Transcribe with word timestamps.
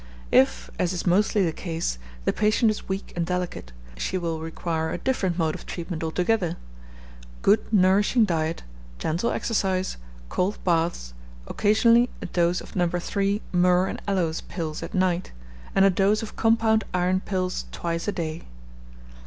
If, 0.31 0.71
as 0.79 0.93
is 0.93 1.05
mostly 1.05 1.45
the 1.45 1.51
case, 1.51 1.99
the 2.25 2.33
patient 2.33 2.71
is 2.71 2.89
weak 2.89 3.13
and 3.15 3.23
delicate, 3.23 3.71
she 3.95 4.17
will 4.17 4.41
require 4.41 4.89
a 4.89 4.97
different 4.97 5.37
mode 5.37 5.53
of 5.53 5.67
treatment 5.67 6.03
altogether. 6.03 6.57
Good 7.43 7.71
nourishing 7.71 8.25
diet, 8.25 8.63
gentle 8.97 9.29
exercise, 9.29 9.97
cold 10.27 10.57
baths, 10.63 11.13
occasionally 11.45 12.09
a 12.19 12.25
dose 12.25 12.61
of 12.61 12.75
No. 12.75 12.89
3 12.89 13.43
myrrh 13.51 13.85
and 13.85 14.01
aloes 14.07 14.41
pills 14.41 14.81
at 14.81 14.95
night, 14.95 15.33
and 15.75 15.85
a 15.85 15.91
dose 15.91 16.23
of 16.23 16.35
compound 16.35 16.83
iron 16.95 17.19
pills 17.19 17.65
twice 17.71 18.07
a 18.07 18.11
day. 18.11 18.41